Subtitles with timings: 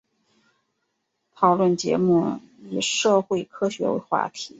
[1.35, 2.39] 讨论节目
[2.71, 4.49] 以社会科学为话题。